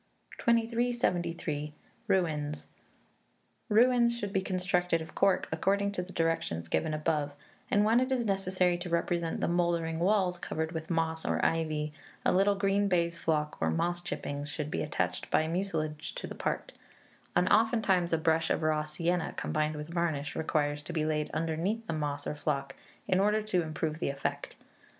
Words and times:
2373. 0.39 1.75
Ruins. 2.07 2.65
Ruins 3.69 4.17
should 4.17 4.33
be 4.33 4.41
constructed 4.41 4.99
of 4.99 5.13
cork, 5.13 5.47
according 5.51 5.91
to 5.91 6.01
the 6.01 6.11
directions 6.11 6.67
given 6.67 6.91
above, 6.91 7.33
and 7.69 7.85
when 7.85 7.99
it 7.99 8.11
is 8.11 8.25
necessary 8.25 8.79
to 8.79 8.89
represent 8.89 9.41
the 9.41 9.47
mouldering 9.47 9.99
walls 9.99 10.39
covered 10.39 10.71
with 10.71 10.89
moss 10.89 11.23
or 11.23 11.39
ivy, 11.45 11.93
a 12.25 12.33
little 12.33 12.55
green 12.55 12.87
baize 12.87 13.19
flock, 13.19 13.55
or 13.61 13.69
moss 13.69 14.01
chippings, 14.01 14.49
should 14.49 14.71
be 14.71 14.81
attached 14.81 15.29
by 15.29 15.47
mucilage 15.47 16.15
to 16.15 16.25
the 16.25 16.33
part; 16.33 16.73
and 17.35 17.47
oftentimes 17.49 18.11
a 18.11 18.17
brush 18.17 18.49
of 18.49 18.63
raw 18.63 18.83
sienna, 18.83 19.35
combined 19.37 19.75
with 19.75 19.93
varnish, 19.93 20.35
requires 20.35 20.81
to 20.81 20.93
be 20.93 21.05
laid 21.05 21.29
underneath 21.29 21.85
the 21.85 21.93
moss 21.93 22.25
or 22.25 22.33
flock, 22.33 22.75
in 23.07 23.19
order 23.19 23.43
to 23.43 23.61
improve 23.61 23.99
the 23.99 24.09
effect. 24.09 24.55